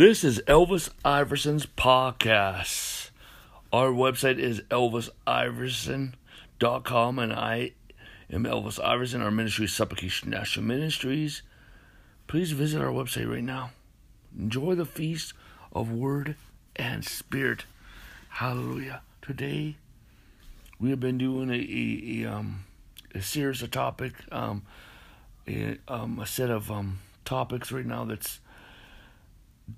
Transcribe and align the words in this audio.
This 0.00 0.24
is 0.24 0.40
Elvis 0.46 0.88
Iverson's 1.04 1.66
podcast. 1.66 3.10
Our 3.70 3.90
website 3.90 4.38
is 4.38 4.62
elvisiverson.com, 4.70 7.18
and 7.18 7.32
I 7.34 7.72
am 8.32 8.44
Elvis 8.44 8.82
Iverson. 8.82 9.20
Our 9.20 9.30
ministry 9.30 9.66
is 9.66 9.74
Supplication 9.74 10.30
National 10.30 10.64
Ministries. 10.64 11.42
Please 12.28 12.52
visit 12.52 12.80
our 12.80 12.88
website 12.88 13.30
right 13.30 13.44
now. 13.44 13.72
Enjoy 14.38 14.74
the 14.74 14.86
feast 14.86 15.34
of 15.70 15.92
Word 15.92 16.34
and 16.76 17.04
Spirit. 17.04 17.66
Hallelujah. 18.30 19.02
Today, 19.20 19.76
we 20.80 20.88
have 20.88 21.00
been 21.00 21.18
doing 21.18 21.50
a, 21.50 21.52
a, 21.52 22.24
a, 22.24 22.38
um, 22.38 22.64
a 23.14 23.20
series 23.20 23.60
of 23.60 23.70
topic, 23.70 24.14
um, 24.32 24.62
a, 25.46 25.76
um, 25.88 26.18
a 26.18 26.24
set 26.24 26.48
of 26.48 26.70
um, 26.70 27.00
topics 27.26 27.70
right 27.70 27.84
now 27.84 28.06
that's 28.06 28.40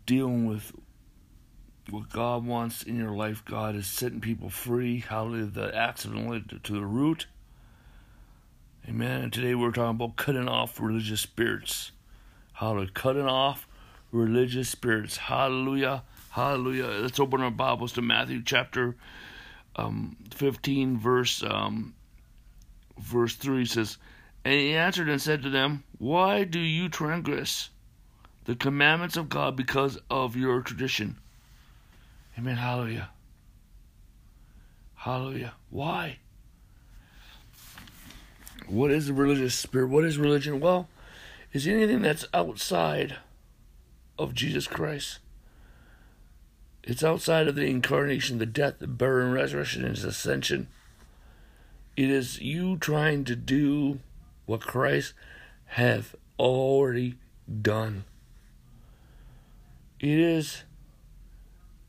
dealing 0.07 0.47
with 0.47 0.73
what 1.91 2.09
God 2.11 2.47
wants 2.47 2.83
in 2.83 2.97
your 2.97 3.13
life. 3.13 3.45
God 3.45 3.75
is 3.75 3.87
setting 3.87 4.21
people 4.21 4.51
free. 4.51 5.01
Hallelujah. 5.01 5.47
The 5.47 5.77
accident 5.77 6.65
to 6.65 6.73
the 6.73 6.85
root. 6.85 7.27
Amen. 8.89 9.23
And 9.23 9.33
today 9.33 9.55
we're 9.55 9.71
talking 9.71 9.97
about 9.97 10.17
cutting 10.17 10.49
off 10.49 10.81
religious 10.81 11.21
spirits. 11.21 11.93
Hallelujah. 12.55 12.91
Cutting 12.95 13.27
off 13.27 13.67
religious 14.11 14.69
spirits. 14.69 15.17
Hallelujah. 15.17 16.03
Hallelujah. 16.31 16.87
Let's 16.87 17.21
open 17.21 17.43
our 17.43 17.51
Bibles 17.51 17.93
to 17.93 18.03
Matthew 18.03 18.43
chapter 18.45 18.97
um, 19.77 20.17
15, 20.31 20.99
verse 20.99 21.43
um, 21.43 21.95
verse 22.99 23.35
3 23.37 23.65
says, 23.65 23.99
And 24.45 24.55
he 24.55 24.75
answered 24.75 25.09
and 25.09 25.21
said 25.21 25.43
to 25.43 25.51
them, 25.51 25.85
Why 25.99 26.45
do 26.45 26.59
you 26.59 26.89
transgress 26.89 27.71
the 28.45 28.57
commandments 28.57 29.17
of 29.17 29.29
God 29.29 29.57
because 29.57 29.99
of 30.11 30.37
your 30.37 30.61
tradition? 30.63 31.19
Amen. 32.39 32.57
Hallelujah. 32.57 33.11
Hallelujah. 34.95 35.55
Why? 35.71 36.19
What 38.67 38.91
is 38.91 39.09
a 39.09 39.15
religious 39.15 39.55
spirit? 39.55 39.89
What 39.89 40.05
is 40.05 40.19
religion? 40.19 40.61
Well, 40.61 40.89
is 41.53 41.67
anything 41.67 42.03
that's 42.03 42.25
outside 42.33 43.17
of 44.19 44.35
Jesus 44.35 44.67
Christ. 44.67 45.19
It's 46.83 47.05
outside 47.05 47.49
of 47.49 47.55
the 47.55 47.67
incarnation, 47.67 48.39
the 48.39 48.47
death, 48.47 48.79
the 48.79 48.87
burial, 48.87 49.27
and 49.27 49.35
resurrection, 49.35 49.85
and 49.85 49.95
his 49.95 50.05
ascension. 50.05 50.69
It 51.97 52.11
is 52.11 52.41
you 52.41 52.77
trying 52.77 53.25
to 53.25 53.37
do 53.37 54.01
what 54.47 54.61
Christ 54.61 55.13
hath 55.67 56.15
already 56.39 57.17
done. 57.61 58.05
It 60.03 60.19
is 60.19 60.65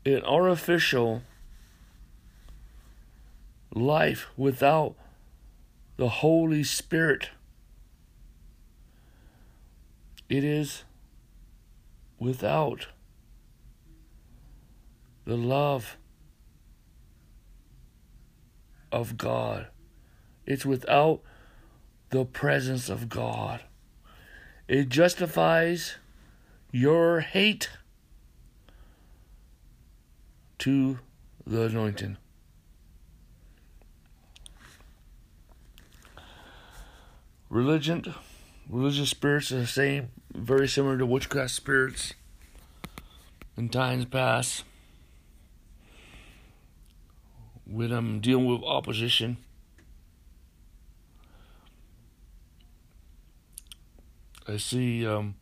an 0.06 0.22
artificial 0.22 1.22
life 3.74 4.28
without 4.36 4.94
the 5.96 6.08
Holy 6.08 6.62
Spirit. 6.62 7.30
It 10.28 10.44
is 10.44 10.84
without 12.20 12.86
the 15.24 15.36
love 15.36 15.96
of 18.92 19.18
God. 19.18 19.66
It's 20.46 20.64
without 20.64 21.20
the 22.10 22.24
presence 22.24 22.88
of 22.88 23.08
God. 23.08 23.64
It 24.68 24.88
justifies 24.88 25.96
your 26.70 27.20
hate 27.20 27.70
to 30.58 30.98
the 31.46 31.62
anointing. 31.62 32.16
Religion, 37.48 38.14
religious 38.68 39.10
spirits 39.10 39.52
are 39.52 39.60
the 39.60 39.66
same, 39.66 40.08
very 40.34 40.66
similar 40.66 40.98
to 40.98 41.06
witchcraft 41.06 41.52
spirits 41.52 42.14
in 43.56 43.68
times 43.68 44.06
past. 44.06 44.64
When 47.66 47.92
I'm 47.92 48.20
dealing 48.20 48.46
with 48.46 48.62
opposition. 48.62 49.38
I 54.46 54.58
see 54.58 55.06
um, 55.06 55.36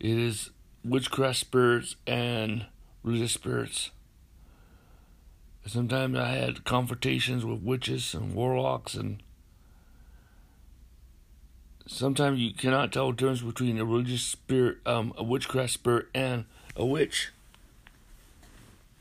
it 0.00 0.18
is 0.18 0.50
witchcraft 0.84 1.38
spirits 1.38 1.94
and 2.06 2.66
religious 3.02 3.32
spirits. 3.32 3.90
Sometimes 5.68 6.16
I 6.16 6.30
had 6.30 6.64
confrontations 6.64 7.44
with 7.44 7.60
witches 7.60 8.14
and 8.14 8.34
warlocks, 8.34 8.94
and 8.94 9.22
sometimes 11.86 12.40
you 12.40 12.54
cannot 12.54 12.90
tell 12.90 13.10
the 13.10 13.16
difference 13.16 13.42
between 13.42 13.78
a 13.78 13.84
religious 13.84 14.22
spirit, 14.22 14.78
um, 14.86 15.12
a 15.18 15.22
witchcraft 15.22 15.74
spirit, 15.74 16.06
and 16.14 16.46
a 16.74 16.86
witch. 16.86 17.32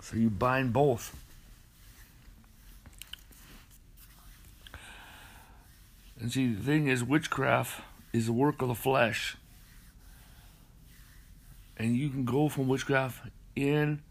So 0.02 0.18
you 0.18 0.30
bind 0.30 0.74
both. 0.74 1.16
And 6.20 6.34
see, 6.34 6.54
the 6.54 6.62
thing 6.62 6.88
is, 6.88 7.02
witchcraft 7.02 7.82
is 8.12 8.26
the 8.26 8.34
work 8.34 8.62
of 8.62 8.68
the 8.68 8.76
flesh. 8.76 9.38
And 11.78 11.96
you 11.96 12.10
can 12.10 12.26
go 12.26 12.50
from 12.50 12.68
witchcraft 12.68 13.22
in 13.56 14.02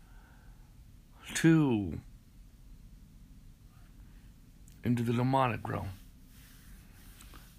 to 1.34 2.00
into 4.86 5.02
the 5.02 5.12
demonic 5.12 5.68
realm. 5.68 5.90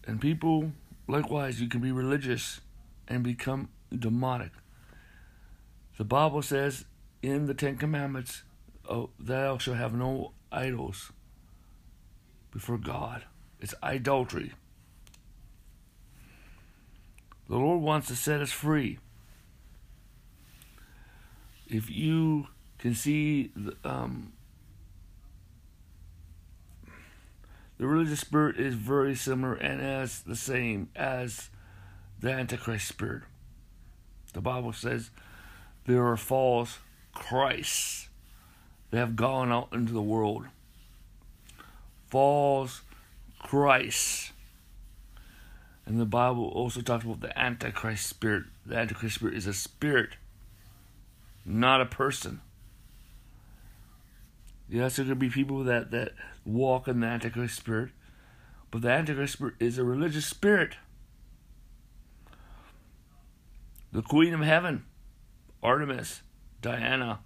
And 0.07 0.21
people, 0.21 0.71
likewise, 1.07 1.59
you 1.59 1.67
can 1.67 1.81
be 1.81 1.91
religious 1.91 2.61
and 3.07 3.23
become 3.23 3.69
demonic. 3.93 4.51
The 5.97 6.05
Bible 6.05 6.41
says 6.41 6.85
in 7.21 7.45
the 7.45 7.53
Ten 7.53 7.77
Commandments, 7.77 8.43
oh, 8.89 9.09
thou 9.19 9.57
shalt 9.57 9.77
have 9.77 9.93
no 9.93 10.31
idols 10.51 11.11
before 12.51 12.77
God. 12.77 13.25
It's 13.59 13.75
idolatry. 13.83 14.53
The 17.49 17.57
Lord 17.57 17.81
wants 17.81 18.07
to 18.07 18.15
set 18.15 18.41
us 18.41 18.51
free. 18.51 18.99
If 21.67 21.89
you 21.89 22.47
can 22.77 22.95
see 22.95 23.51
the, 23.55 23.75
um, 23.83 24.33
The 27.77 27.87
religious 27.87 28.21
spirit 28.21 28.57
is 28.59 28.73
very 28.73 29.15
similar 29.15 29.53
and 29.53 29.81
as 29.81 30.21
the 30.21 30.35
same 30.35 30.89
as 30.95 31.49
the 32.19 32.31
Antichrist 32.31 32.87
spirit. 32.87 33.23
The 34.33 34.41
Bible 34.41 34.73
says 34.73 35.11
there 35.85 36.05
are 36.05 36.17
false 36.17 36.79
Christs 37.13 38.09
that 38.89 38.97
have 38.97 39.15
gone 39.15 39.51
out 39.51 39.69
into 39.71 39.93
the 39.93 40.01
world. 40.01 40.45
False 42.07 42.81
Christ. 43.39 44.31
And 45.85 45.99
the 45.99 46.05
Bible 46.05 46.49
also 46.49 46.81
talks 46.81 47.05
about 47.05 47.21
the 47.21 47.37
Antichrist 47.37 48.07
spirit. 48.07 48.45
The 48.65 48.77
Antichrist 48.77 49.15
spirit 49.15 49.35
is 49.35 49.47
a 49.47 49.53
spirit, 49.53 50.11
not 51.45 51.79
a 51.79 51.85
person. 51.85 52.41
Yes, 54.69 54.97
there 54.97 55.05
could 55.05 55.19
be 55.19 55.29
people 55.29 55.63
that, 55.63 55.91
that 55.91 56.13
walk 56.45 56.87
in 56.87 56.99
the 56.99 57.07
Antichrist 57.07 57.55
spirit, 57.55 57.91
but 58.69 58.81
the 58.81 58.89
Antichrist 58.89 59.33
spirit 59.33 59.55
is 59.59 59.77
a 59.77 59.83
religious 59.83 60.25
spirit. 60.25 60.75
The 63.93 64.01
Queen 64.01 64.33
of 64.33 64.41
Heaven, 64.41 64.83
Artemis, 65.63 66.21
Diana, 66.61 67.19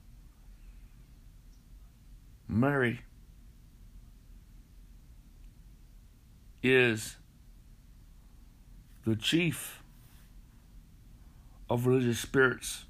Mary, 2.47 3.01
is 6.61 7.17
the 9.03 9.15
chief 9.15 9.81
of 11.67 11.87
religious 11.87 12.19
spirits. 12.19 12.85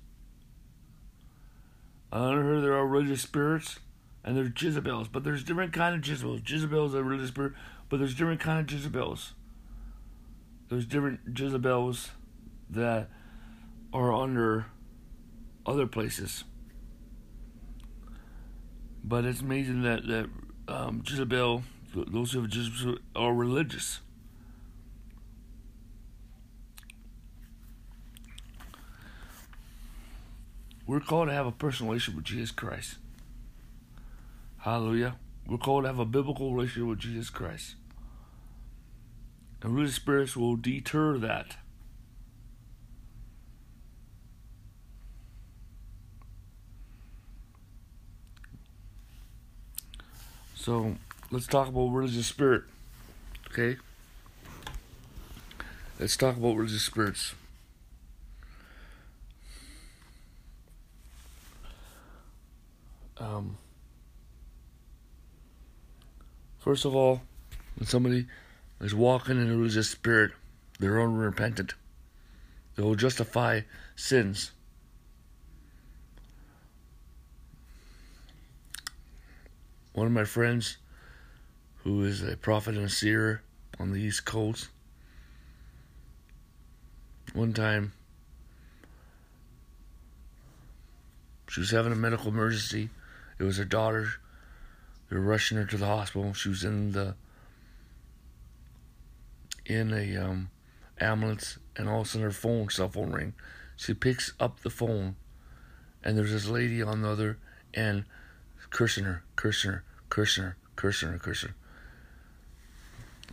I 2.11 2.31
heard 2.33 2.63
there 2.63 2.75
are 2.75 2.85
religious 2.85 3.21
spirits 3.21 3.79
and 4.23 4.37
there's 4.37 4.51
Jezebels, 4.55 5.07
but 5.07 5.23
there's 5.23 5.43
different 5.43 5.73
kind 5.73 5.95
of 5.95 6.07
Jezebels. 6.07 6.41
Jezebels 6.45 6.95
are 6.95 7.03
religious 7.03 7.31
but 7.31 7.99
there's 7.99 8.15
different 8.15 8.39
kind 8.39 8.59
of 8.59 8.71
Jezebels. 8.71 9.33
There's 10.69 10.85
different 10.85 11.19
Jezebels 11.37 12.11
that 12.69 13.09
are 13.91 14.13
under 14.13 14.67
other 15.65 15.87
places. 15.87 16.43
But 19.03 19.25
it's 19.25 19.41
amazing 19.41 19.81
that 19.81 20.07
that 20.07 20.29
um, 20.67 21.03
Jezebel, 21.05 21.63
those 21.93 22.31
who 22.31 22.41
have 22.41 22.53
Jezebel 22.53 22.99
are 23.15 23.33
religious. 23.33 23.99
we're 30.91 30.99
called 30.99 31.29
to 31.29 31.33
have 31.33 31.47
a 31.47 31.51
personal 31.53 31.89
relationship 31.89 32.17
with 32.17 32.25
Jesus 32.25 32.51
Christ. 32.51 32.97
Hallelujah. 34.61 35.15
We're 35.47 35.57
called 35.57 35.85
to 35.85 35.87
have 35.87 35.97
a 35.97 36.05
biblical 36.05 36.53
relationship 36.53 36.87
with 36.87 36.99
Jesus 36.99 37.31
Christ. 37.31 37.75
And 39.63 39.73
religious 39.73 39.95
spirits 39.95 40.37
will 40.37 40.55
deter 40.55 41.17
that. 41.17 41.57
So 50.53 50.95
let's 51.31 51.47
talk 51.47 51.67
about 51.67 51.87
religious 51.87 52.27
spirit. 52.27 52.63
Okay? 53.51 53.77
Let's 55.99 56.15
talk 56.15 56.37
about 56.37 56.55
religious 56.55 56.83
spirits. 56.83 57.33
Um, 63.17 63.57
first 66.61 66.85
of 66.85 66.95
all, 66.95 67.21
when 67.75 67.87
somebody 67.87 68.27
is 68.79 68.95
walking 68.95 69.41
in 69.41 69.51
a 69.51 69.57
religious 69.57 69.89
spirit, 69.89 70.31
they're 70.79 71.01
unrepentant. 71.01 71.73
They 72.75 72.83
will 72.83 72.95
justify 72.95 73.61
sins. 73.95 74.51
One 79.93 80.07
of 80.07 80.13
my 80.13 80.23
friends, 80.23 80.77
who 81.83 82.03
is 82.05 82.21
a 82.21 82.37
prophet 82.37 82.75
and 82.75 82.85
a 82.85 82.89
seer 82.89 83.41
on 83.79 83.91
the 83.91 83.99
East 83.99 84.23
Coast, 84.23 84.69
one 87.33 87.53
time 87.53 87.91
she 91.49 91.59
was 91.59 91.71
having 91.71 91.91
a 91.91 91.95
medical 91.95 92.29
emergency. 92.29 92.89
It 93.37 93.43
was 93.43 93.57
her 93.57 93.65
daughter. 93.65 94.13
They 95.11 95.17
were 95.17 95.23
rushing 95.23 95.57
her 95.57 95.65
to 95.65 95.77
the 95.77 95.87
hospital. 95.87 96.33
She 96.33 96.47
was 96.47 96.63
in 96.63 96.93
the 96.93 97.15
in 99.65 99.93
a 99.93 100.15
um, 100.15 100.49
ambulance, 101.01 101.59
and 101.75 101.89
all 101.89 102.01
of 102.01 102.07
a 102.07 102.09
sudden 102.09 102.23
her 102.23 102.31
phone, 102.31 102.69
cell 102.69 102.87
phone 102.87 103.11
ring. 103.11 103.33
She 103.75 103.93
picks 103.93 104.31
up 104.39 104.61
the 104.61 104.69
phone, 104.69 105.17
and 106.01 106.17
there's 106.17 106.31
this 106.31 106.47
lady 106.47 106.81
on 106.81 107.01
the 107.01 107.09
other 107.09 107.39
end 107.73 108.05
cursing 108.69 109.03
her, 109.03 109.23
cursing 109.35 109.71
her, 109.71 109.83
cursing 110.09 110.45
her, 110.45 110.57
cursing 110.77 111.09
her, 111.09 111.19
cursing 111.19 111.49
her. 111.49 111.55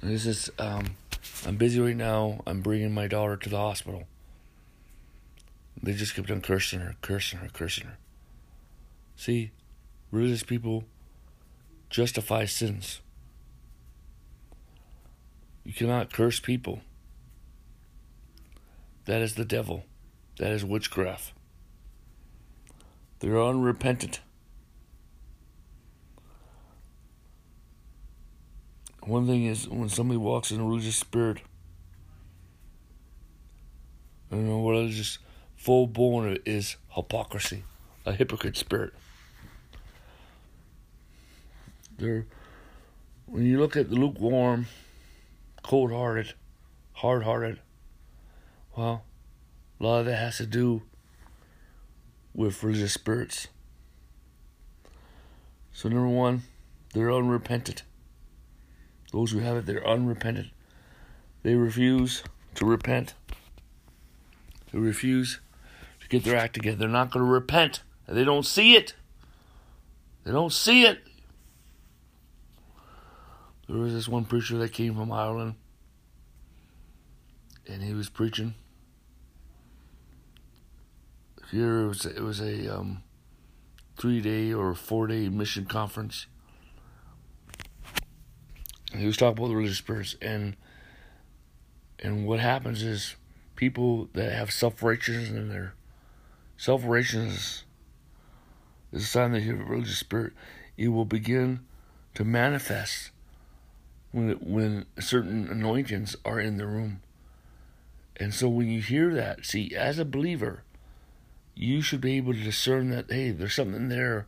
And 0.02 0.10
this 0.10 0.26
is, 0.26 0.50
um, 0.58 0.96
I'm 1.46 1.56
busy 1.56 1.80
right 1.80 1.96
now. 1.96 2.40
I'm 2.44 2.60
bringing 2.60 2.92
my 2.92 3.06
daughter 3.06 3.36
to 3.36 3.48
the 3.48 3.56
hospital. 3.56 4.08
They 5.80 5.92
just 5.92 6.16
kept 6.16 6.30
on 6.30 6.40
cursing 6.40 6.80
her, 6.80 6.96
cursing 7.02 7.38
her, 7.38 7.48
cursing 7.52 7.86
her. 7.86 7.98
See, 9.14 9.52
religious 10.10 10.42
people 10.42 10.84
justify 11.90 12.44
sins. 12.44 13.00
You 15.64 15.72
cannot 15.72 16.12
curse 16.12 16.40
people. 16.40 16.80
That 19.04 19.22
is 19.22 19.34
the 19.34 19.44
devil. 19.44 19.84
That 20.38 20.52
is 20.52 20.64
witchcraft. 20.64 21.32
They're 23.20 23.42
unrepentant. 23.42 24.20
One 29.02 29.26
thing 29.26 29.46
is 29.46 29.68
when 29.68 29.88
somebody 29.88 30.18
walks 30.18 30.50
in 30.50 30.60
a 30.60 30.64
religious 30.64 30.96
spirit, 30.96 31.38
don't 34.30 34.46
know 34.46 34.58
what 34.58 34.76
is 34.76 34.96
just 34.96 35.18
full 35.56 35.86
born 35.86 36.38
is 36.44 36.76
hypocrisy, 36.90 37.64
a 38.04 38.12
hypocrite 38.12 38.56
spirit. 38.56 38.92
There, 41.98 42.26
when 43.26 43.44
you 43.44 43.58
look 43.58 43.76
at 43.76 43.90
the 43.90 43.96
lukewarm, 43.96 44.66
cold-hearted, 45.62 46.34
hard-hearted, 46.92 47.58
well, 48.76 49.04
a 49.80 49.84
lot 49.84 50.00
of 50.00 50.06
that 50.06 50.16
has 50.16 50.36
to 50.36 50.46
do 50.46 50.82
with 52.32 52.62
religious 52.62 52.92
spirits. 52.92 53.48
So 55.72 55.88
number 55.88 56.08
one, 56.08 56.44
they're 56.94 57.12
unrepentant. 57.12 57.82
Those 59.12 59.32
who 59.32 59.40
have 59.40 59.56
it, 59.56 59.66
they're 59.66 59.86
unrepentant. 59.86 60.48
They 61.42 61.54
refuse 61.56 62.22
to 62.54 62.64
repent. 62.64 63.14
They 64.72 64.78
refuse 64.78 65.40
to 66.00 66.08
get 66.08 66.22
their 66.22 66.36
act 66.36 66.54
together. 66.54 66.76
They're 66.76 66.88
not 66.88 67.10
going 67.10 67.24
to 67.24 67.30
repent. 67.30 67.82
They 68.06 68.24
don't 68.24 68.46
see 68.46 68.76
it. 68.76 68.94
They 70.24 70.30
don't 70.30 70.52
see 70.52 70.84
it. 70.84 71.00
There 73.68 73.78
was 73.78 73.92
this 73.92 74.08
one 74.08 74.24
preacher 74.24 74.56
that 74.58 74.72
came 74.72 74.94
from 74.94 75.12
Ireland, 75.12 75.54
and 77.66 77.82
he 77.82 77.94
was 77.94 78.08
preaching. 78.08 78.54
Here 81.50 81.80
it 81.82 81.88
was, 81.88 82.06
it 82.06 82.22
was 82.22 82.40
a 82.40 82.74
um, 82.74 83.02
three 83.96 84.20
day 84.20 84.52
or 84.52 84.74
four 84.74 85.06
day 85.06 85.28
mission 85.28 85.66
conference 85.66 86.26
he 88.96 89.06
was 89.06 89.16
talking 89.16 89.38
about 89.38 89.48
the 89.48 89.56
religious 89.56 89.78
spirits 89.78 90.16
and 90.22 90.56
and 91.98 92.26
what 92.26 92.40
happens 92.40 92.82
is 92.82 93.16
people 93.56 94.08
that 94.14 94.32
have 94.32 94.50
self 94.50 94.82
righteousness 94.82 95.30
in 95.30 95.48
their 95.48 95.74
self 96.56 96.82
righteousness 96.84 97.64
is 98.92 99.02
a 99.02 99.06
sign 99.06 99.32
that 99.32 99.42
you 99.42 99.56
have 99.56 99.66
a 99.66 99.70
religious 99.70 99.98
spirit. 99.98 100.32
It 100.76 100.88
will 100.88 101.04
begin 101.04 101.60
to 102.14 102.24
manifest 102.24 103.10
when 104.12 104.30
when 104.40 104.86
certain 104.98 105.48
anointings 105.48 106.16
are 106.24 106.40
in 106.40 106.56
the 106.56 106.66
room. 106.66 107.02
And 108.16 108.34
so 108.34 108.48
when 108.48 108.68
you 108.68 108.80
hear 108.80 109.14
that, 109.14 109.46
see, 109.46 109.74
as 109.76 109.98
a 109.98 110.04
believer, 110.04 110.64
you 111.54 111.82
should 111.82 112.00
be 112.00 112.16
able 112.16 112.32
to 112.32 112.42
discern 112.42 112.90
that 112.90 113.10
hey, 113.10 113.30
there's 113.30 113.54
something 113.54 113.88
there. 113.88 114.26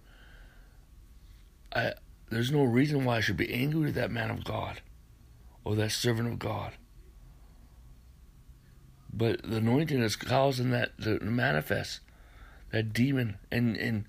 I 1.75 1.94
there's 2.31 2.53
no 2.53 2.62
reason 2.62 3.05
why 3.05 3.17
I 3.17 3.21
should 3.21 3.37
be 3.37 3.53
angry 3.53 3.87
with 3.87 3.94
that 3.94 4.11
man 4.11 4.31
of 4.31 4.44
God 4.44 4.81
or 5.65 5.75
that 5.77 5.93
servant 5.93 6.29
of 6.29 6.38
God. 6.38 6.73
But 9.13 9.43
the 9.43 9.56
anointing 9.56 10.01
is 10.01 10.15
causing 10.15 10.70
that 10.70 11.01
to 11.03 11.19
manifest, 11.20 12.01
that 12.70 12.93
demon, 12.93 13.39
and 13.51 13.77
and 13.77 14.05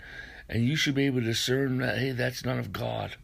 and 0.47 0.65
you 0.65 0.75
should 0.75 0.95
be 0.95 1.05
able 1.05 1.21
to 1.21 1.25
discern 1.25 1.77
that 1.77 1.97
hey, 1.97 2.11
that's 2.11 2.45
not 2.45 2.59
of 2.59 2.71
God, 2.71 3.15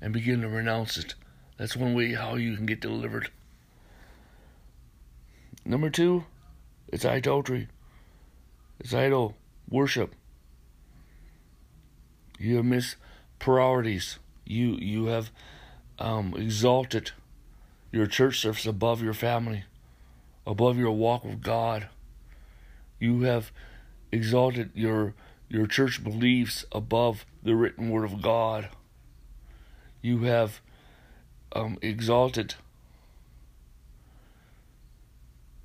and 0.00 0.12
begin 0.12 0.42
to 0.42 0.48
renounce 0.48 0.98
it. 0.98 1.14
That's 1.58 1.76
one 1.76 1.94
way 1.94 2.14
how 2.14 2.36
you 2.36 2.56
can 2.56 2.66
get 2.66 2.80
delivered. 2.80 3.30
Number 5.64 5.90
two, 5.90 6.24
it's 6.86 7.04
idolatry. 7.04 7.68
It's 8.78 8.94
idol 8.94 9.34
worship. 9.68 10.14
You 12.38 12.56
have 12.56 12.64
missed 12.64 12.96
priorities. 13.40 14.18
You 14.46 14.76
you 14.76 15.06
have 15.06 15.30
um, 15.98 16.32
exalted 16.36 17.10
your 17.90 18.06
church 18.06 18.40
service 18.40 18.64
above 18.64 19.02
your 19.02 19.12
family, 19.12 19.64
above 20.46 20.78
your 20.78 20.92
walk 20.92 21.24
with 21.24 21.42
God. 21.42 21.88
You 23.00 23.22
have 23.22 23.50
exalted 24.12 24.70
your 24.74 25.14
your 25.48 25.66
church 25.66 26.04
beliefs 26.04 26.64
above 26.70 27.26
the 27.42 27.56
written 27.56 27.90
word 27.90 28.04
of 28.04 28.22
God. 28.22 28.68
You 30.00 30.20
have 30.20 30.60
um, 31.52 31.78
exalted 31.82 32.54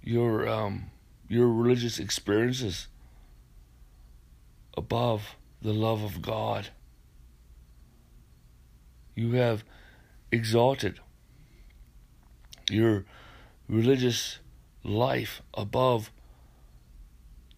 your 0.02 0.48
um, 0.48 0.92
your 1.28 1.48
religious 1.48 2.00
experiences 2.00 2.88
above 4.78 5.36
the 5.62 5.74
love 5.74 6.04
of 6.04 6.22
God. 6.22 6.70
You 9.16 9.34
have 9.34 9.64
exalted 10.32 11.00
your 12.70 13.06
religious 13.70 14.40
life 14.84 15.42
above 15.54 16.12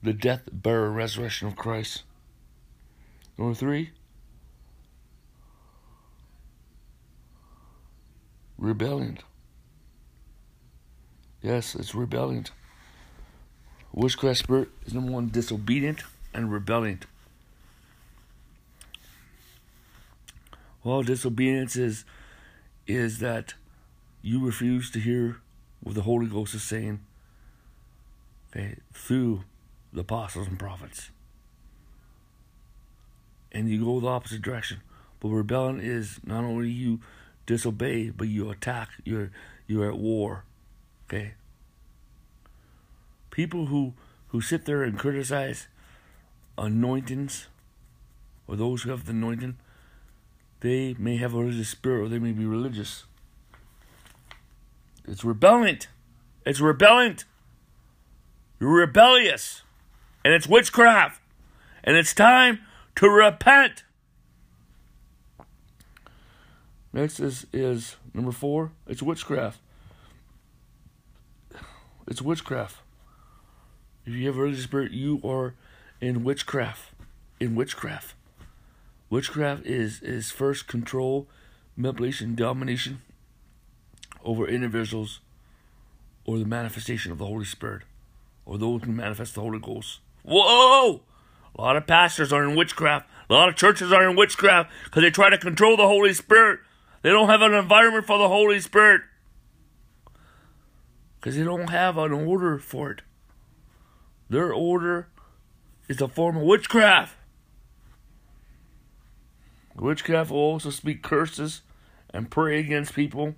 the 0.04 0.14
death, 0.14 0.44
burial, 0.52 0.94
resurrection 0.94 1.48
of 1.48 1.56
Christ. 1.56 2.04
Number 3.38 3.56
three, 3.56 3.92
rebellion. 8.58 9.20
Yes, 11.42 11.76
it's 11.76 11.94
rebellion. 11.96 12.46
Witchcraft 13.94 14.40
spirit 14.40 14.70
is 14.86 14.94
number 14.94 15.12
one, 15.12 15.30
disobedient 15.30 16.02
and 16.34 16.52
rebellion. 16.52 17.00
Well, 20.84 21.02
disobedience 21.04 21.76
is 21.76 22.06
is 22.88 23.20
that 23.20 23.56
you 24.22 24.46
refuse 24.46 24.92
to 24.92 25.00
hear 25.00 25.38
what 25.82 25.96
the 25.96 26.04
Holy 26.04 26.28
Ghost 26.28 26.54
is 26.54 26.64
saying 26.64 27.00
okay, 28.52 28.78
through 28.94 29.44
the 29.94 30.02
apostles 30.02 30.48
and 30.48 30.60
prophets. 30.60 31.10
and 33.52 33.70
you 33.70 33.84
go 33.84 34.00
the 34.00 34.08
opposite 34.08 34.42
direction. 34.42 34.82
But 35.20 35.30
rebellion 35.30 35.80
is 35.80 36.20
not 36.26 36.44
only 36.44 36.70
you 36.70 37.00
disobey, 37.46 38.10
but 38.10 38.28
you 38.28 38.50
attack. 38.50 38.90
You're 39.04 39.32
you're 39.68 39.90
at 39.90 39.98
war. 39.98 40.46
Okay. 41.08 41.34
People 43.32 43.68
who 43.68 43.94
who 44.30 44.42
sit 44.42 44.66
there 44.66 44.84
and 44.84 44.98
criticize 44.98 45.68
anointings 46.58 47.48
or 48.48 48.56
those 48.56 48.84
who 48.84 48.92
have 48.92 49.06
the 49.06 49.12
anointing, 49.12 49.58
they 50.62 50.96
may 50.98 51.18
have 51.18 51.34
a 51.34 51.40
religious 51.40 51.70
spirit 51.70 52.06
or 52.06 52.10
they 52.10 52.20
may 52.20 52.32
be 52.32 52.46
religious. 52.46 53.06
It's 55.08 55.24
rebellion. 55.24 55.80
It's 56.46 56.60
rebellion. 56.60 57.18
You're 58.60 58.72
rebellious. 58.72 59.64
And 60.24 60.34
it's 60.34 60.48
witchcraft. 60.48 61.22
And 61.84 61.96
it's 61.96 62.14
time 62.14 62.60
to 62.96 63.10
repent. 63.10 63.84
Next 66.96 67.20
is, 67.20 67.46
is 67.52 67.98
number 68.14 68.32
four. 68.32 68.72
It's 68.88 69.04
witchcraft. 69.04 69.60
It's 72.08 72.22
witchcraft. 72.22 72.78
If 74.06 74.14
you 74.14 74.28
have 74.28 74.38
a 74.38 74.56
spirit, 74.56 74.94
you 74.94 75.20
are 75.22 75.56
in 76.00 76.24
witchcraft. 76.24 76.94
In 77.38 77.54
witchcraft. 77.54 78.14
Witchcraft 79.10 79.66
is, 79.66 80.02
is 80.02 80.32
first 80.32 80.70
control, 80.70 81.28
manipulation, 81.76 82.34
domination 82.34 83.02
over 84.24 84.48
individuals 84.48 85.20
or 86.24 86.40
the 86.40 86.46
manifestation 86.46 87.12
of 87.12 87.18
the 87.18 87.26
Holy 87.26 87.44
Spirit 87.44 87.84
or 88.46 88.58
those 88.58 88.84
who 88.84 88.94
manifest 88.94 89.36
the 89.36 89.42
Holy 89.42 89.60
Ghost. 89.60 90.00
Whoa! 90.24 91.02
A 91.58 91.62
lot 91.62 91.76
of 91.76 91.88
pastors 91.88 92.32
are 92.32 92.46
in 92.46 92.56
witchcraft. 92.56 93.10
A 93.30 93.34
lot 93.34 93.50
of 93.50 93.58
churches 93.58 93.92
are 93.92 94.10
in 94.10 94.16
witchcraft 94.16 94.72
because 94.86 95.04
they 95.04 95.12
try 95.12 95.30
to 95.30 95.38
control 95.38 95.76
the 95.76 95.88
Holy 95.88 96.14
Spirit. 96.14 96.62
They 97.06 97.12
don't 97.12 97.30
have 97.30 97.44
an 97.44 97.54
environment 97.54 98.08
for 98.08 98.18
the 98.18 98.28
Holy 98.28 98.60
Spirit 98.60 99.02
because 101.20 101.38
they 101.38 101.44
don't 101.44 101.70
have 101.70 102.00
an 102.00 102.12
order 102.12 102.58
for 102.58 102.90
it. 102.90 103.04
Their 104.28 104.52
order 104.52 105.10
is 105.88 106.02
a 106.02 106.08
form 106.08 106.36
of 106.36 106.42
witchcraft. 106.42 107.16
Witchcraft 109.76 110.32
will 110.32 110.40
also 110.40 110.72
speak 110.72 111.04
curses 111.04 111.62
and 112.10 112.32
pray 112.32 112.60
against 112.60 112.96
people. 112.96 113.36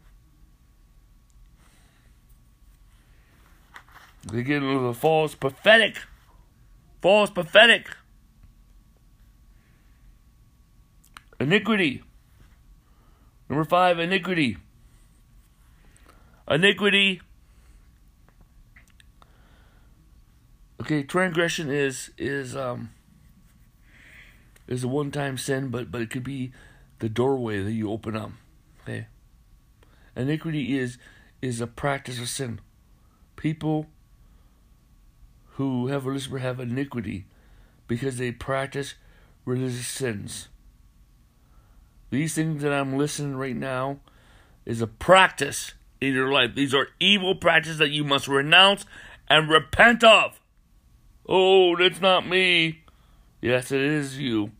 They 4.32 4.44
get 4.44 4.64
into 4.64 4.80
the 4.80 4.94
false 4.94 5.36
prophetic. 5.36 5.98
False 7.02 7.30
prophetic. 7.30 7.90
Iniquity. 11.38 12.04
Number 13.50 13.63
five, 13.63 14.00
iniquity. 14.00 14.58
Iniquity. 16.50 17.22
Okay, 20.82 21.04
transgression 21.04 21.70
is 21.70 22.12
is 22.18 22.56
um 22.56 22.92
is 24.68 24.84
a 24.84 24.88
one 24.88 25.12
time 25.12 25.38
sin, 25.38 25.70
but 25.70 25.92
but 25.92 26.01
it 26.01 26.10
could 26.10 26.24
be 26.24 26.51
the 27.00 27.10
doorway 27.10 27.62
that 27.62 27.72
you 27.72 27.92
open 27.92 28.16
up. 28.16 28.32
Okay. 28.84 29.08
Iniquity 30.16 30.77
is 30.77 30.98
is 31.42 31.62
a 31.62 31.68
practice 31.68 32.20
of 32.20 32.30
sin. 32.30 32.60
People 33.36 33.88
who 35.51 35.88
have 35.88 36.06
a 36.06 36.10
religious 36.10 36.32
have 36.42 36.60
iniquity 36.60 37.25
because 37.88 38.18
they 38.18 38.32
practice 38.32 38.96
religious 39.46 39.88
sins. 39.88 40.50
These 42.10 42.36
things 42.36 42.62
that 42.64 42.74
I'm 42.74 42.98
listening 42.98 43.36
right 43.36 43.56
now 43.56 44.00
is 44.66 44.82
a 44.82 44.88
practice 44.88 45.74
in 46.00 46.14
your 46.14 46.32
life. 46.32 46.56
These 46.56 46.74
are 46.74 46.88
evil 47.00 47.36
practices 47.36 47.78
that 47.80 47.90
you 47.90 48.04
must 48.04 48.28
renounce 48.28 48.86
and 49.30 49.50
repent 49.50 50.04
of. 50.04 50.40
Oh, 51.28 51.76
that's 51.76 52.00
not 52.00 52.28
me. 52.28 52.84
Yes, 53.42 53.72
it 53.72 53.82
is 53.82 54.18
you. 54.18 54.52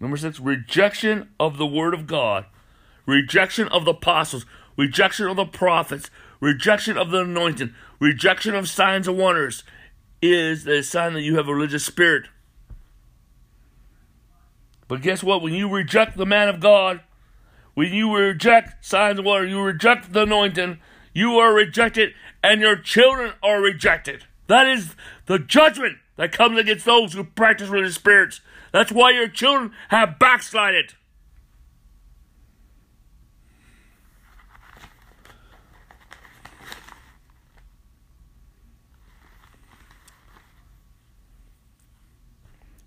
Number 0.00 0.16
six, 0.16 0.40
rejection 0.40 1.30
of 1.40 1.56
the 1.56 1.66
word 1.66 1.94
of 1.94 2.06
God, 2.06 2.46
rejection 3.06 3.68
of 3.68 3.84
the 3.84 3.92
apostles, 3.92 4.44
rejection 4.76 5.26
of 5.26 5.36
the 5.36 5.46
prophets, 5.46 6.10
rejection 6.40 6.98
of 6.98 7.10
the 7.10 7.22
anointing, 7.22 7.74
rejection 7.98 8.54
of 8.54 8.68
signs 8.68 9.08
and 9.08 9.16
wonders 9.16 9.64
is 10.20 10.66
a 10.66 10.82
sign 10.82 11.14
that 11.14 11.22
you 11.22 11.36
have 11.36 11.48
a 11.48 11.54
religious 11.54 11.84
spirit. 11.84 12.26
But 14.88 15.02
guess 15.02 15.22
what? 15.22 15.42
When 15.42 15.54
you 15.54 15.68
reject 15.68 16.16
the 16.16 16.26
man 16.26 16.48
of 16.48 16.60
God, 16.60 17.00
when 17.74 17.92
you 17.92 18.14
reject 18.14 18.84
signs 18.84 19.18
of 19.18 19.24
water, 19.24 19.44
you 19.44 19.60
reject 19.60 20.12
the 20.12 20.22
anointing, 20.22 20.78
you 21.12 21.38
are 21.38 21.52
rejected, 21.52 22.14
and 22.42 22.60
your 22.60 22.76
children 22.76 23.32
are 23.42 23.60
rejected. 23.60 24.24
That 24.46 24.66
is 24.66 24.94
the 25.26 25.38
judgment 25.38 25.98
that 26.16 26.32
comes 26.32 26.58
against 26.58 26.84
those 26.84 27.12
who 27.12 27.24
practice 27.24 27.68
religious 27.68 27.96
spirits. 27.96 28.40
That's 28.72 28.92
why 28.92 29.10
your 29.10 29.28
children 29.28 29.72
have 29.88 30.18
backslided. 30.18 30.94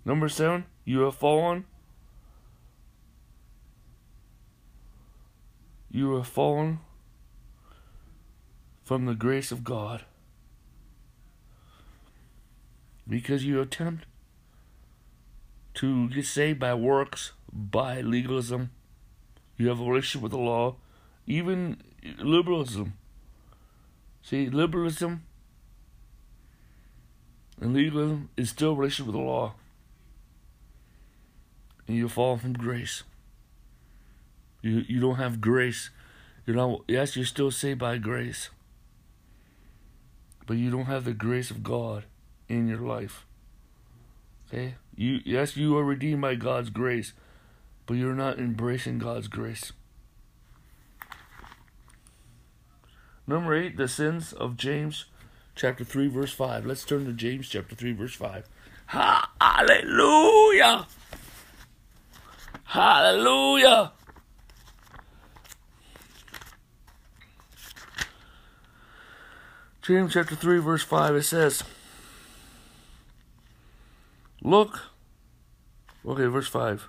Number 0.04 0.28
seven, 0.28 0.64
you 0.84 1.00
have 1.00 1.14
fallen. 1.14 1.66
You 5.90 6.14
are 6.14 6.24
fallen 6.24 6.78
from 8.84 9.06
the 9.06 9.14
grace 9.14 9.50
of 9.50 9.64
God 9.64 10.04
because 13.08 13.44
you 13.44 13.60
attempt 13.60 14.06
to 15.74 16.08
get 16.10 16.26
saved 16.26 16.60
by 16.60 16.74
works, 16.74 17.32
by 17.52 18.00
legalism. 18.00 18.70
You 19.56 19.68
have 19.68 19.80
a 19.80 19.84
relationship 19.84 20.22
with 20.22 20.32
the 20.32 20.38
law, 20.38 20.76
even 21.26 21.82
liberalism. 22.18 22.94
See, 24.22 24.48
liberalism 24.48 25.24
and 27.60 27.74
legalism 27.74 28.30
is 28.36 28.50
still 28.50 28.72
a 28.72 28.74
relationship 28.74 29.06
with 29.06 29.16
the 29.16 29.26
law. 29.26 29.54
And 31.88 31.96
you 31.96 32.08
fall 32.08 32.36
from 32.36 32.52
grace. 32.52 33.02
You 34.62 34.84
you 34.86 35.00
don't 35.00 35.16
have 35.16 35.40
grace. 35.40 35.90
You're 36.46 36.56
not 36.56 36.82
yes, 36.88 37.16
you're 37.16 37.24
still 37.24 37.50
saved 37.50 37.78
by 37.78 37.98
grace. 37.98 38.50
But 40.46 40.56
you 40.56 40.70
don't 40.70 40.86
have 40.86 41.04
the 41.04 41.12
grace 41.12 41.50
of 41.50 41.62
God 41.62 42.04
in 42.48 42.68
your 42.68 42.80
life. 42.80 43.24
Okay? 44.48 44.74
You 44.94 45.20
yes, 45.24 45.56
you 45.56 45.76
are 45.78 45.84
redeemed 45.84 46.22
by 46.22 46.34
God's 46.34 46.70
grace, 46.70 47.12
but 47.86 47.94
you're 47.94 48.14
not 48.14 48.38
embracing 48.38 48.98
God's 48.98 49.28
grace. 49.28 49.72
Number 53.26 53.54
8, 53.54 53.76
the 53.76 53.86
sins 53.86 54.32
of 54.32 54.56
James 54.56 55.04
chapter 55.54 55.84
3 55.84 56.08
verse 56.08 56.32
5. 56.32 56.66
Let's 56.66 56.84
turn 56.84 57.04
to 57.04 57.12
James 57.12 57.48
chapter 57.48 57.76
3 57.76 57.92
verse 57.92 58.14
5. 58.14 58.48
Hallelujah! 58.86 60.88
Hallelujah! 62.64 63.92
James 69.90 70.12
chapter 70.12 70.36
3 70.36 70.60
verse 70.60 70.84
5 70.84 71.16
it 71.16 71.24
says 71.24 71.64
Look, 74.40 74.82
okay, 76.06 76.26
verse 76.26 76.46
5. 76.46 76.88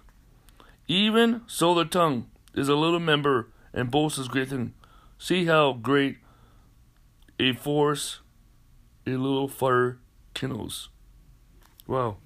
Even 0.88 1.42
so, 1.48 1.74
the 1.74 1.84
tongue 1.84 2.30
is 2.54 2.70
a 2.70 2.76
little 2.76 3.00
member 3.00 3.50
and 3.74 3.90
boasts 3.90 4.20
is 4.20 4.28
great 4.28 4.50
thing. 4.50 4.76
See 5.18 5.46
how 5.46 5.74
great 5.74 6.20
a 7.40 7.54
force 7.54 8.20
a 9.08 9.18
little 9.18 9.48
fire 9.48 9.98
kindles. 10.36 10.90
Wow. 11.88 12.18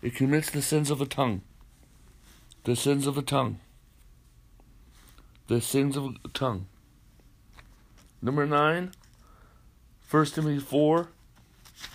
It 0.00 0.14
commits 0.14 0.48
the 0.48 0.62
sins 0.62 0.90
of 0.90 1.00
the 1.00 1.06
tongue. 1.06 1.42
The 2.62 2.76
sins 2.76 3.08
of 3.08 3.16
the 3.16 3.22
tongue. 3.22 3.58
The 5.48 5.60
sins 5.60 5.96
of 5.96 6.22
the 6.22 6.28
tongue. 6.28 6.66
Number 8.22 8.46
9, 8.46 8.92
1 10.10 10.26
Timothy 10.26 10.58
4, 10.58 11.08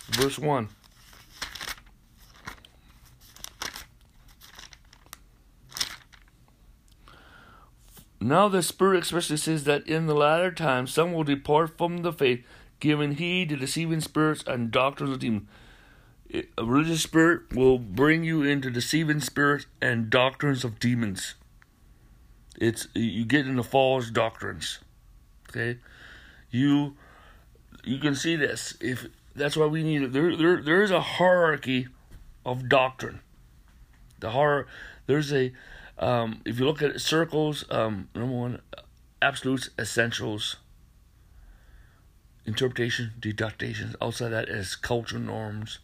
verse 0.08 0.38
1. 0.38 0.68
Now 8.18 8.48
the 8.48 8.62
Spirit 8.62 8.98
expressly 8.98 9.36
says 9.36 9.64
that 9.64 9.86
in 9.86 10.06
the 10.06 10.14
latter 10.14 10.50
times 10.50 10.92
some 10.92 11.12
will 11.12 11.24
depart 11.24 11.76
from 11.76 11.98
the 11.98 12.12
faith, 12.12 12.44
giving 12.80 13.12
heed 13.12 13.50
to 13.50 13.56
deceiving 13.56 14.00
spirits 14.00 14.42
and 14.46 14.70
doctrines 14.70 15.12
of 15.12 15.20
demons. 15.20 15.46
a 16.32 16.64
religious 16.64 17.02
spirit 17.02 17.54
will 17.54 17.78
bring 17.78 18.24
you 18.24 18.42
into 18.42 18.70
deceiving 18.70 19.20
spirits 19.20 19.66
and 19.80 20.08
doctrines 20.08 20.64
of 20.64 20.80
demons. 20.80 21.34
It's 22.58 22.88
you 22.94 23.26
get 23.26 23.46
into 23.46 23.62
false 23.62 24.10
doctrines. 24.10 24.80
Okay, 25.50 25.78
you 26.50 26.96
you 27.86 27.98
can 27.98 28.14
see 28.14 28.36
this 28.36 28.76
if 28.80 29.06
that's 29.34 29.56
why 29.56 29.66
we 29.66 29.82
need 29.82 30.12
there 30.12 30.36
there 30.36 30.62
there 30.62 30.82
is 30.82 30.90
a 30.90 31.00
hierarchy 31.00 31.88
of 32.44 32.68
doctrine. 32.68 33.20
The 34.20 34.30
horror 34.30 34.66
there's 35.06 35.32
a 35.32 35.52
um, 35.98 36.42
if 36.44 36.58
you 36.58 36.66
look 36.66 36.82
at 36.82 37.00
circles 37.00 37.64
um, 37.70 38.08
number 38.14 38.34
one 38.34 38.60
absolutes 39.22 39.70
essentials 39.78 40.56
interpretation 42.44 43.12
deductions 43.18 43.96
outside 44.00 44.28
that 44.28 44.48
is 44.48 44.76
cultural 44.76 45.22
norms 45.22 45.78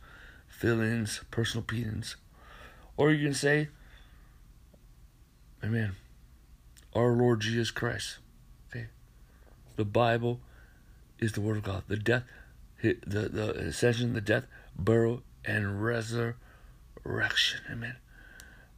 feelings 0.46 1.24
personal 1.30 1.62
opinions 1.62 2.16
or 2.96 3.10
you 3.10 3.26
can 3.26 3.34
say 3.34 3.68
amen 5.64 5.96
our 6.94 7.12
Lord 7.12 7.40
Jesus 7.40 7.70
Christ. 7.70 8.18
Okay, 8.70 8.86
the 9.76 9.84
Bible 9.84 10.40
is 11.22 11.32
the 11.32 11.40
Word 11.40 11.58
of 11.58 11.62
God. 11.62 11.84
The 11.88 11.96
death, 11.96 12.24
the 12.82 12.96
the 13.06 13.54
ascension, 13.58 14.12
the 14.12 14.20
death, 14.20 14.46
burial, 14.76 15.22
and 15.44 15.82
resurrection. 15.82 17.60
Amen. 17.70 17.96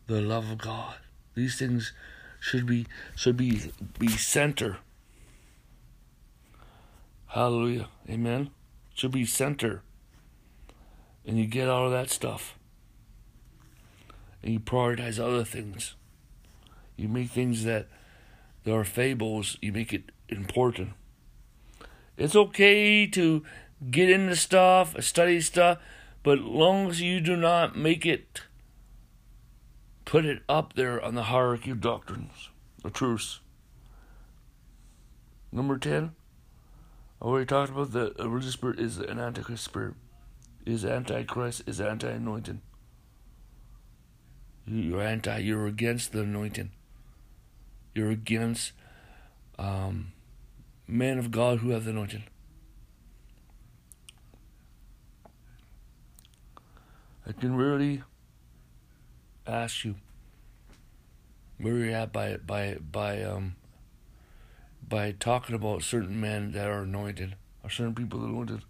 The 0.07 0.21
love 0.21 0.51
of 0.51 0.59
God. 0.59 0.97
These 1.35 1.59
things 1.59 1.93
should 2.41 2.67
be 2.67 2.87
should 3.17 3.37
be 3.37 3.73
be 3.99 4.09
center. 4.09 4.79
Hallelujah. 7.29 7.89
Amen. 8.09 8.51
Should 8.95 9.13
be 9.13 9.25
center. 9.25 9.83
And 11.27 11.39
you 11.39 11.47
get 11.47 11.69
all 11.69 11.87
of 11.87 11.93
that 11.93 12.11
stuff. 12.11 12.57
And 14.43 14.53
you 14.53 14.61
prioritize 14.61 15.19
other 15.19 15.43
things. 15.43 15.97
You 16.97 17.09
make 17.09 17.31
things 17.31 17.65
that 17.65 17.89
there 18.65 18.75
are 18.79 18.85
fables, 18.85 19.59
you 19.61 19.73
make 19.73 19.93
it 19.93 20.13
important. 20.29 20.93
It's 22.17 22.37
okay 22.37 23.07
to 23.09 23.45
get 23.91 24.11
into 24.11 24.37
stuff, 24.37 25.03
study 25.03 25.41
stuff, 25.41 25.79
but 26.23 26.39
long 26.39 26.89
as 26.89 27.01
you 27.01 27.21
do 27.21 27.37
not 27.37 27.77
make 27.77 28.07
it, 28.07 28.43
put 30.05 30.25
it 30.25 30.43
up 30.49 30.75
there 30.75 31.03
on 31.03 31.15
the 31.15 31.25
hierarchy 31.25 31.71
of 31.71 31.81
doctrines, 31.81 32.51
the 32.83 32.91
truths. 32.91 33.41
Number 35.51 35.79
10, 35.79 36.15
I 37.21 37.25
already 37.25 37.47
talked 37.47 37.71
about 37.71 37.93
the 37.93 38.13
religious 38.19 38.53
spirit 38.53 38.79
is 38.79 38.99
an 38.99 39.19
antichrist 39.19 39.65
spirit, 39.65 39.95
is 40.65 40.85
antichrist, 40.85 41.63
is 41.67 41.81
anti 41.81 42.11
anointing. 42.11 42.61
You're 44.67 45.03
anti, 45.03 45.39
you're 45.39 45.67
against 45.67 46.13
the 46.13 46.23
anointing. 46.23 46.71
You're 47.95 48.11
against 48.11 48.73
um, 49.59 50.13
men 50.87 51.19
of 51.19 51.31
God 51.31 51.59
who 51.59 51.71
have 51.71 51.85
the 51.85 51.91
anointing. 51.91 52.25
I 57.27 57.33
can 57.33 57.57
really 57.57 58.03
ask 59.47 59.85
you 59.85 59.97
where 61.59 61.77
you're 61.77 61.95
at 61.95 62.13
by 62.13 62.37
by 62.37 62.77
by 62.77 63.23
um 63.23 63.57
by 64.87 65.13
talking 65.13 65.55
about 65.55 65.83
certain 65.83 66.21
men 66.21 66.53
that 66.53 66.69
are 66.69 66.83
anointed 66.83 67.37
or 67.63 67.71
certain 67.71 67.95
people 67.95 68.21
that 68.21 68.27
are 68.27 68.31
anointed. 68.31 68.63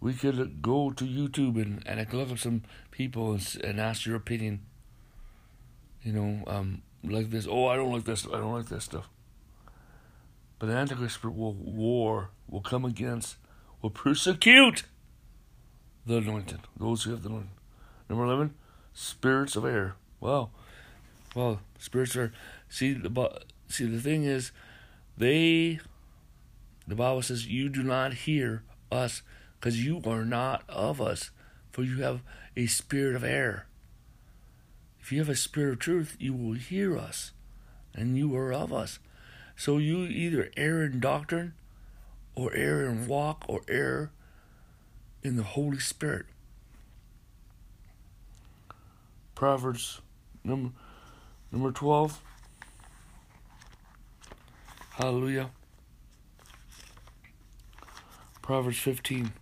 We 0.00 0.14
could 0.14 0.62
go 0.62 0.90
to 0.90 1.04
YouTube 1.04 1.60
and, 1.60 1.82
and 1.86 2.00
I 2.00 2.04
could 2.04 2.18
look 2.18 2.30
up 2.30 2.38
some 2.38 2.62
people 2.90 3.32
and, 3.32 3.60
and 3.64 3.80
ask 3.80 4.06
your 4.06 4.16
opinion. 4.16 4.60
You 6.02 6.12
know, 6.12 6.44
um, 6.46 6.82
like 7.02 7.30
this. 7.30 7.46
Oh, 7.50 7.66
I 7.66 7.76
don't 7.76 7.92
like 7.92 8.04
this. 8.04 8.26
I 8.26 8.38
don't 8.38 8.52
like 8.52 8.68
this 8.68 8.84
stuff. 8.84 9.08
But 10.58 10.66
the 10.66 10.74
Antichrist 10.74 11.22
will 11.24 11.52
war 11.52 12.30
will 12.48 12.62
come 12.62 12.84
against, 12.84 13.36
will 13.82 13.90
persecute 13.90 14.84
the 16.06 16.16
anointed, 16.16 16.60
those 16.76 17.02
who 17.02 17.10
have 17.10 17.22
the 17.22 17.28
anointed. 17.28 17.50
Number 18.08 18.24
eleven, 18.24 18.54
spirits 18.94 19.56
of 19.56 19.64
air. 19.64 19.96
Wow, 20.20 20.50
well, 21.34 21.60
spirits 21.78 22.16
are. 22.16 22.32
See 22.68 22.92
the 22.92 23.42
see 23.68 23.84
the 23.84 24.00
thing 24.00 24.24
is, 24.24 24.52
they. 25.18 25.80
The 26.88 26.94
Bible 26.94 27.22
says, 27.22 27.46
"You 27.46 27.68
do 27.68 27.82
not 27.82 28.14
hear 28.14 28.62
us, 28.90 29.22
because 29.58 29.84
you 29.84 30.00
are 30.06 30.24
not 30.24 30.62
of 30.68 31.00
us, 31.00 31.30
for 31.72 31.82
you 31.82 32.02
have 32.02 32.22
a 32.56 32.66
spirit 32.66 33.16
of 33.16 33.24
air." 33.24 33.66
If 35.00 35.12
you 35.12 35.18
have 35.18 35.28
a 35.28 35.36
spirit 35.36 35.72
of 35.74 35.78
truth, 35.80 36.16
you 36.18 36.32
will 36.32 36.54
hear 36.54 36.96
us, 36.96 37.32
and 37.94 38.16
you 38.16 38.34
are 38.36 38.52
of 38.52 38.72
us. 38.72 38.98
So 39.56 39.78
you 39.78 40.04
either 40.04 40.50
err 40.56 40.84
in 40.84 41.00
doctrine, 41.00 41.54
or 42.34 42.54
err 42.54 42.84
in 42.86 43.08
walk, 43.08 43.44
or 43.48 43.62
err 43.68 44.12
in 45.22 45.36
the 45.36 45.42
Holy 45.42 45.78
Spirit. 45.78 46.26
Proverbs 49.34 50.00
number 50.44 50.70
number 51.50 51.72
twelve. 51.72 52.22
Hallelujah. 54.90 55.50
Proverbs 58.42 58.78
fifteen. 58.78 59.32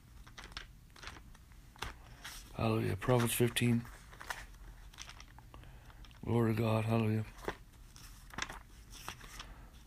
Hallelujah. 2.57 2.97
Proverbs 2.97 3.35
fifteen. 3.35 3.83
Glory 6.25 6.55
to 6.55 6.63
God. 6.63 6.85
Hallelujah. 6.87 7.25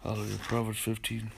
Hallelujah. 0.04 0.38
Proverbs 0.44 0.80
15. 0.80 1.32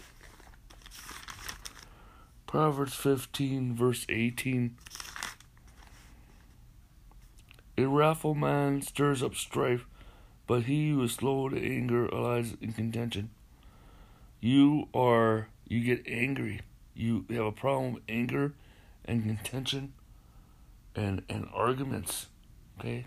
Proverbs 2.45 2.95
15, 2.95 3.75
verse 3.75 4.05
18. 4.09 4.75
A 7.77 7.85
wrathful 7.85 8.35
man 8.35 8.81
stirs 8.81 9.23
up 9.23 9.35
strife, 9.35 9.85
but 10.47 10.63
he 10.63 10.89
who 10.89 11.03
is 11.03 11.13
slow 11.13 11.47
to 11.47 11.57
anger 11.57 12.09
lies 12.09 12.55
in 12.59 12.73
contention. 12.73 13.29
You 14.41 14.89
are, 14.93 15.47
you 15.67 15.81
get 15.81 16.05
angry. 16.07 16.61
You 16.93 17.25
have 17.29 17.45
a 17.45 17.51
problem 17.51 17.93
with 17.93 18.03
anger 18.09 18.53
and 19.05 19.23
contention 19.23 19.93
and, 20.95 21.21
and 21.29 21.47
arguments. 21.53 22.27
Okay? 22.79 23.05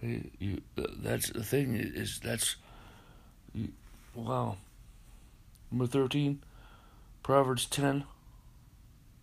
You, 0.00 0.60
that's 0.76 1.30
the 1.30 1.42
thing 1.42 1.74
is 1.74 2.20
that's 2.22 2.56
wow. 4.14 4.56
Number 5.70 5.86
thirteen, 5.86 6.42
Proverbs 7.22 7.66
ten, 7.66 8.04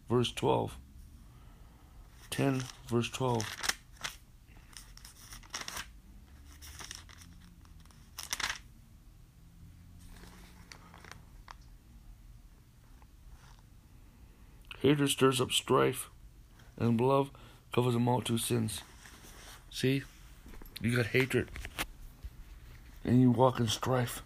verse 0.09 0.31
twelve. 0.31 0.77
Ten, 2.29 2.63
verse 2.87 3.09
twelve. 3.09 3.43
Hatred 14.79 15.09
stirs 15.09 15.39
up 15.39 15.53
strife, 15.53 16.09
and 16.77 16.99
love 16.99 17.31
covers 17.73 17.95
a 17.95 17.99
multitude 17.99 18.39
of 18.39 18.41
sins. 18.41 18.81
See? 19.69 20.03
You 20.81 20.97
got 20.97 21.05
hatred. 21.07 21.49
And 23.03 23.19
you 23.21 23.31
walk 23.31 23.59
in 23.59 23.67
strife. 23.67 24.23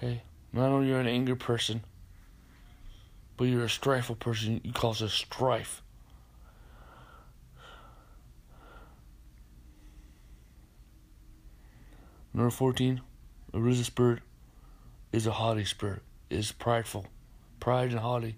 Hey, 0.00 0.22
not 0.52 0.70
only 0.70 0.88
you're 0.88 1.00
an 1.00 1.06
angry 1.06 1.36
person, 1.36 1.82
but 3.36 3.44
you're 3.44 3.64
a 3.64 3.68
strifeful 3.68 4.18
person. 4.18 4.60
You 4.62 4.72
cause 4.72 5.00
a 5.02 5.08
strife. 5.08 5.82
Number 12.34 12.50
14, 12.50 13.00
a 13.52 13.60
risen 13.60 13.84
spirit 13.84 14.18
is 15.12 15.26
a 15.28 15.30
haughty 15.30 15.64
spirit, 15.64 16.02
is 16.28 16.50
prideful. 16.50 17.06
Pride 17.60 17.90
and 17.90 18.00
haughty. 18.00 18.36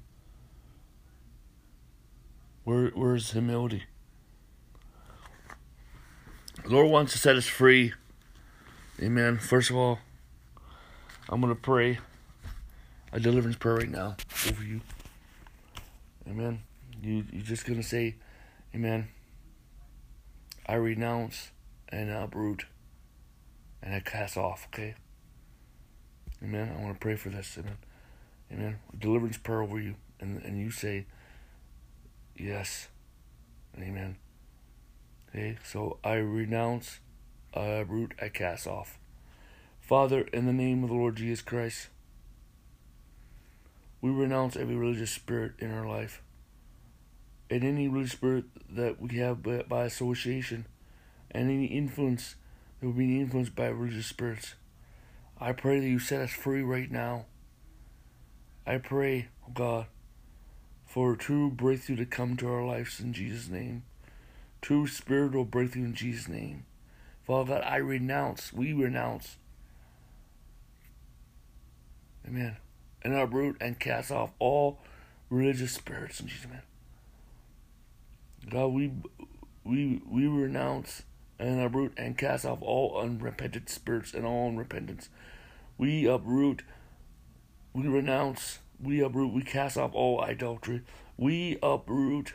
Where, 2.65 2.89
where's 2.89 3.33
humility? 3.33 3.85
The 6.63 6.69
Lord 6.69 6.91
wants 6.91 7.13
to 7.13 7.19
set 7.19 7.37
us 7.37 7.47
free. 7.47 7.95
Amen. 9.03 9.37
First 9.37 9.69
of 9.69 9.77
all, 9.77 9.99
I'm 11.29 11.43
going 11.43 11.55
to 11.55 11.61
pray 11.61 11.99
a 13.13 13.21
deliverance 13.21 13.59
prayer 13.59 13.77
right 13.77 13.91
now 13.91 14.17
over 14.49 14.65
you. 14.65 14.81
Amen. 16.27 16.63
You, 17.03 17.25
you're 17.31 17.43
just 17.43 17.67
going 17.67 17.79
to 17.79 17.87
say, 17.87 18.15
Amen. 18.75 19.09
I 20.65 20.75
renounce 20.75 21.51
and 21.91 22.11
I 22.11 22.23
uproot 22.23 22.65
and 23.83 23.95
I 23.95 24.01
cast 24.01 24.39
off, 24.39 24.67
okay? 24.73 24.95
Amen. 26.43 26.75
I 26.75 26.83
want 26.83 26.95
to 26.95 27.01
pray 27.01 27.17
for 27.17 27.29
this. 27.29 27.59
Amen. 27.59 27.77
Amen. 28.51 28.79
Deliverance 28.99 29.37
prayer 29.37 29.61
over 29.61 29.79
you. 29.79 29.97
And, 30.21 30.41
and 30.43 30.59
you 30.59 30.71
say, 30.71 31.05
Yes. 32.35 32.89
Amen. 33.79 34.17
Okay, 35.29 35.59
so 35.63 35.99
I 36.03 36.15
renounce, 36.15 37.01
I 37.55 37.81
root 37.81 38.15
I 38.21 38.29
cast 38.29 38.67
off. 38.67 38.99
Father, 39.81 40.23
in 40.33 40.47
the 40.47 40.53
name 40.53 40.83
of 40.83 40.91
the 40.91 40.97
Lord 40.97 41.17
Jesus 41.17 41.43
Christ, 41.43 41.89
we 44.01 44.11
renounce 44.11 44.57
every 44.57 44.77
religious 44.77 45.11
spirit 45.11 45.53
in 45.59 45.73
our 45.73 45.87
life 45.87 46.23
and 47.49 47.63
any 47.63 47.89
religious 47.89 48.13
spirit 48.13 48.45
that 48.69 49.01
we 49.01 49.17
have 49.19 49.43
by 49.43 49.85
association 49.85 50.67
and 51.31 51.51
any 51.51 51.67
influence 51.67 52.35
that 52.81 52.87
we're 52.87 52.93
being 52.93 53.21
influenced 53.21 53.55
by 53.55 53.67
religious 53.67 54.07
spirits. 54.07 54.55
I 55.41 55.53
pray 55.53 55.81
that 55.81 55.87
you 55.87 55.99
set 55.99 56.21
us 56.21 56.31
free 56.31 56.63
right 56.63 56.91
now. 56.91 57.27
I 58.67 58.79
pray, 58.79 59.29
oh 59.47 59.53
God, 59.55 59.87
for 60.85 61.13
a 61.13 61.17
true 61.17 61.51
breakthrough 61.51 61.97
to 61.97 62.07
come 62.07 62.37
to 62.39 62.49
our 62.49 62.65
lives 62.65 63.01
in 63.01 63.13
Jesus' 63.13 63.49
name. 63.49 63.85
True 64.61 64.87
spiritual 64.87 65.45
breakthrough 65.45 65.85
in 65.85 65.95
Jesus' 65.95 66.29
name. 66.29 66.65
Father 67.27 67.61
I 67.65 67.77
renounce, 67.77 68.53
we 68.53 68.73
renounce. 68.73 69.37
Amen. 72.27 72.57
And 73.03 73.15
uproot 73.15 73.57
and 73.61 73.79
cast 73.81 74.12
off 74.12 74.31
all 74.39 74.79
religious 75.29 75.73
spirits 75.73 76.21
in 76.21 76.29
Jesus' 76.29 76.47
name. 76.47 76.62
God, 78.49 78.69
we 78.69 78.93
we 79.65 80.01
we 80.09 80.29
renounce 80.29 81.03
and 81.39 81.61
uproot 81.61 81.93
and 81.97 82.17
cast 82.17 82.45
off 82.45 82.62
all 82.62 82.97
unrepentant 83.01 83.69
spirits 83.69 84.15
and 84.15 84.25
all 84.25 84.51
unrepentance. 84.51 85.09
We 85.77 86.07
uproot, 86.07 86.62
we 87.73 87.89
renounce, 87.89 88.61
we 88.81 89.01
uproot, 89.01 89.33
we 89.33 89.43
cast 89.43 89.77
off 89.77 89.91
all 89.95 90.21
idolatry. 90.23 90.83
We 91.17 91.59
uproot, 91.61 92.35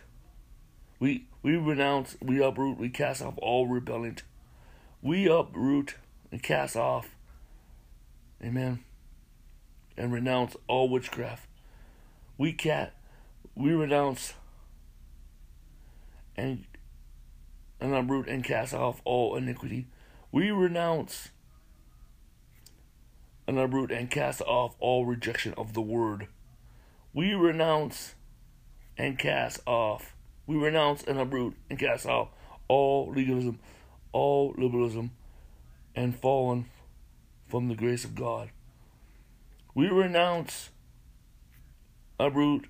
we 0.99 1.27
we 1.41 1.55
renounce, 1.55 2.17
we 2.21 2.43
uproot, 2.43 2.77
we 2.77 2.89
cast 2.89 3.21
off 3.21 3.35
all 3.37 3.67
rebellion. 3.67 4.17
We 5.01 5.27
uproot 5.27 5.95
and 6.31 6.43
cast 6.43 6.75
off, 6.75 7.15
amen, 8.43 8.83
and 9.97 10.13
renounce 10.13 10.55
all 10.67 10.89
witchcraft. 10.89 11.47
We 12.37 12.53
cat, 12.53 12.93
we 13.55 13.73
renounce 13.73 14.33
and 16.35 16.65
and 17.79 17.95
uproot 17.95 18.27
and 18.27 18.43
cast 18.43 18.73
off 18.73 19.01
all 19.03 19.35
iniquity. 19.35 19.87
We 20.31 20.51
renounce 20.51 21.29
and 23.47 23.57
uproot 23.57 23.91
and 23.91 24.09
cast 24.09 24.41
off 24.41 24.75
all 24.79 25.05
rejection 25.05 25.53
of 25.57 25.73
the 25.73 25.81
word. 25.81 26.27
We 27.13 27.33
renounce 27.33 28.13
and 28.97 29.17
cast 29.17 29.59
off. 29.65 30.15
We 30.45 30.57
renounce 30.57 31.03
and 31.03 31.19
uproot 31.19 31.55
and 31.69 31.79
cast 31.79 32.05
off 32.05 32.29
all 32.67 33.11
legalism, 33.11 33.59
all 34.11 34.53
liberalism, 34.57 35.11
and 35.95 36.17
fallen 36.17 36.65
from 37.47 37.67
the 37.67 37.75
grace 37.75 38.03
of 38.03 38.15
God. 38.15 38.49
We 39.73 39.87
renounce, 39.87 40.69
uproot, 42.19 42.67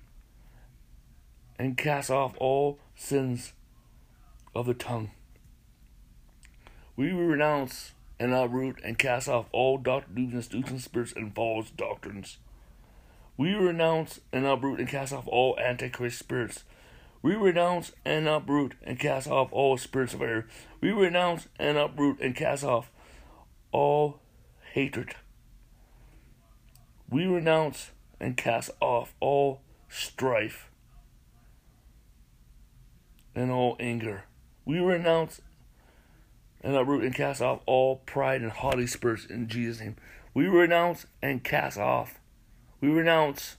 and 1.58 1.76
cast 1.76 2.10
off 2.10 2.34
all 2.38 2.78
sins 2.96 3.52
of 4.54 4.66
the 4.66 4.74
tongue. 4.74 5.10
We 6.96 7.10
renounce 7.10 7.92
and 8.18 8.32
uproot 8.32 8.78
and 8.84 8.98
cast 8.98 9.28
off 9.28 9.46
all 9.52 9.78
doctrines, 9.78 10.52
and 10.52 10.80
spirits, 10.80 11.12
and 11.12 11.34
false 11.34 11.70
doctrines. 11.70 12.38
We 13.36 13.54
renounce 13.54 14.20
and 14.32 14.46
uproot 14.46 14.78
and 14.78 14.88
cast 14.88 15.12
off 15.12 15.26
all 15.26 15.58
antichrist 15.58 16.18
spirits. 16.18 16.64
We 17.22 17.36
renounce 17.36 17.92
and 18.04 18.26
uproot 18.26 18.74
and 18.82 18.98
cast 18.98 19.28
off 19.28 19.52
all 19.52 19.78
spirits 19.78 20.12
of 20.12 20.22
error. 20.22 20.48
We 20.80 20.90
renounce 20.90 21.46
and 21.58 21.78
uproot 21.78 22.20
and 22.20 22.34
cast 22.34 22.64
off 22.64 22.90
all 23.70 24.20
hatred. 24.72 25.14
We 27.08 27.26
renounce 27.26 27.92
and 28.18 28.36
cast 28.36 28.70
off 28.80 29.14
all 29.20 29.60
strife 29.88 30.70
and 33.34 33.52
all 33.52 33.76
anger. 33.78 34.24
We 34.64 34.80
renounce 34.80 35.40
and 36.60 36.74
uproot 36.74 37.04
and 37.04 37.14
cast 37.14 37.40
off 37.40 37.60
all 37.66 37.96
pride 37.96 38.42
and 38.42 38.50
haughty 38.50 38.86
spirits 38.86 39.26
in 39.26 39.48
Jesus' 39.48 39.80
name. 39.80 39.96
We 40.34 40.46
renounce 40.46 41.06
and 41.20 41.44
cast 41.44 41.78
off. 41.78 42.18
We 42.80 42.88
renounce 42.88 43.58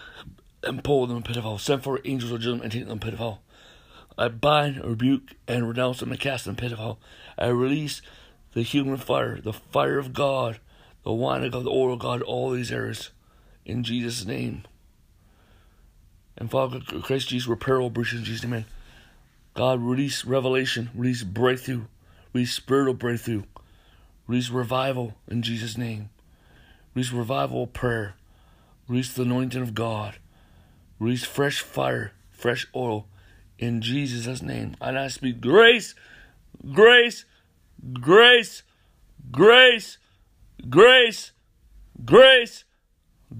and 0.63 0.83
pull 0.83 1.07
them 1.07 1.17
in 1.17 1.23
of. 1.37 1.61
Send 1.61 1.83
for 1.83 1.99
angels 2.05 2.31
of 2.31 2.41
judgment 2.41 2.63
and 2.63 2.71
take 2.71 2.87
them 2.87 2.99
pit. 2.99 3.19
I 4.17 4.27
bind, 4.27 4.83
rebuke, 4.83 5.35
and 5.47 5.67
renounce 5.67 5.99
them 5.99 6.11
and 6.11 6.19
cast 6.19 6.45
them 6.45 6.53
in 6.53 6.57
pit 6.57 6.71
of 6.71 6.79
hell. 6.79 6.99
I 7.37 7.47
release 7.47 8.01
the 8.53 8.61
human 8.61 8.97
fire, 8.97 9.39
the 9.39 9.53
fire 9.53 9.97
of 9.97 10.13
God, 10.13 10.59
the 11.03 11.13
wine 11.13 11.43
of 11.43 11.51
God, 11.53 11.63
the 11.63 11.71
oil 11.71 11.93
of 11.93 11.99
God, 11.99 12.21
all 12.21 12.51
these 12.51 12.71
areas. 12.71 13.11
In 13.65 13.83
Jesus' 13.83 14.25
name. 14.25 14.63
And 16.37 16.49
Father, 16.49 16.79
Christ 16.79 17.29
Jesus, 17.29 17.47
repair 17.47 17.79
all 17.79 17.89
breaches 17.89 18.19
in 18.19 18.25
Jesus' 18.25 18.43
name. 18.43 18.65
God, 19.53 19.81
release 19.81 20.25
revelation, 20.25 20.89
release 20.95 21.23
breakthrough, 21.23 21.83
release 22.33 22.53
spiritual 22.53 22.93
breakthrough, 22.93 23.43
release 24.27 24.49
revival 24.49 25.15
in 25.27 25.41
Jesus' 25.41 25.77
name. 25.77 26.09
Release 26.93 27.11
revival 27.11 27.67
prayer, 27.67 28.15
release 28.87 29.13
the 29.13 29.21
anointing 29.21 29.61
of 29.61 29.73
God, 29.73 30.17
release 31.01 31.23
fresh 31.25 31.61
fire, 31.61 32.13
fresh 32.29 32.67
oil 32.75 33.07
in 33.57 33.81
Jesus' 33.81 34.41
name. 34.41 34.75
And 34.79 34.97
I 34.97 35.07
speak 35.07 35.41
grace, 35.41 35.95
grace, 36.71 37.25
grace, 37.93 38.61
grace, 39.31 39.97
grace, 40.69 41.31
grace, 42.05 42.63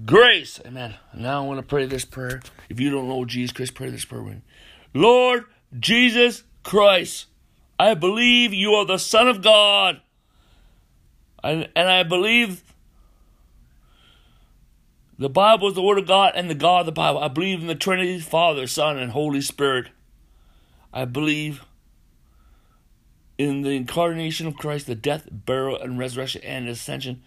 grace. 0.04 0.60
Amen. 0.66 0.96
Now 1.14 1.42
I 1.42 1.46
want 1.46 1.60
to 1.60 1.66
pray 1.66 1.86
this 1.86 2.04
prayer. 2.04 2.42
If 2.68 2.80
you 2.80 2.90
don't 2.90 3.08
know 3.08 3.24
Jesus 3.24 3.52
Christ, 3.52 3.74
pray 3.74 3.90
this 3.90 4.04
prayer 4.04 4.22
with 4.22 4.34
me. 4.34 4.42
Lord, 4.92 5.44
Jesus 5.78 6.42
Christ. 6.64 7.26
I 7.78 7.94
believe 7.94 8.52
you 8.52 8.72
are 8.72 8.84
the 8.84 8.98
Son 8.98 9.28
of 9.28 9.40
God. 9.40 10.00
And, 11.44 11.68
and 11.74 11.88
I 11.88 12.02
believe 12.02 12.62
the 15.22 15.28
Bible 15.28 15.68
is 15.68 15.74
the 15.74 15.82
Word 15.82 15.98
of 15.98 16.06
God 16.06 16.32
and 16.34 16.50
the 16.50 16.54
God 16.54 16.80
of 16.80 16.86
the 16.86 16.92
Bible. 16.92 17.20
I 17.20 17.28
believe 17.28 17.60
in 17.60 17.66
the 17.66 17.74
Trinity, 17.74 18.18
Father, 18.18 18.66
Son, 18.66 18.98
and 18.98 19.12
Holy 19.12 19.40
Spirit. 19.40 19.88
I 20.92 21.04
believe 21.04 21.64
in 23.38 23.62
the 23.62 23.70
incarnation 23.70 24.46
of 24.46 24.56
Christ, 24.56 24.86
the 24.86 24.94
death, 24.94 25.28
burial, 25.30 25.80
and 25.80 25.98
resurrection, 25.98 26.42
and 26.44 26.68
ascension, 26.68 27.22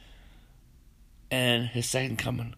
and 1.32 1.68
his 1.68 1.90
second 1.90 2.18
coming. 2.18 2.56